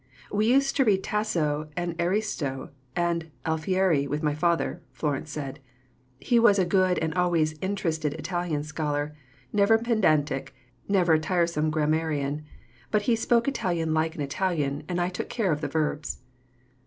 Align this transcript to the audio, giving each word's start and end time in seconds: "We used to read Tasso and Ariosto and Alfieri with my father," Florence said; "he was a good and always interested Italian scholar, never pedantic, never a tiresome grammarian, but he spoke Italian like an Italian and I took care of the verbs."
"We 0.31 0.47
used 0.47 0.75
to 0.77 0.83
read 0.83 1.03
Tasso 1.03 1.69
and 1.77 1.95
Ariosto 2.01 2.71
and 2.95 3.29
Alfieri 3.45 4.07
with 4.07 4.23
my 4.23 4.33
father," 4.33 4.81
Florence 4.91 5.29
said; 5.29 5.59
"he 6.19 6.39
was 6.39 6.57
a 6.57 6.65
good 6.65 6.97
and 6.97 7.13
always 7.13 7.53
interested 7.61 8.15
Italian 8.15 8.63
scholar, 8.63 9.15
never 9.53 9.77
pedantic, 9.77 10.55
never 10.87 11.13
a 11.13 11.19
tiresome 11.19 11.69
grammarian, 11.69 12.43
but 12.89 13.03
he 13.03 13.15
spoke 13.15 13.47
Italian 13.47 13.93
like 13.93 14.15
an 14.15 14.21
Italian 14.21 14.81
and 14.89 14.99
I 14.99 15.07
took 15.09 15.29
care 15.29 15.51
of 15.51 15.61
the 15.61 15.67
verbs." 15.67 16.17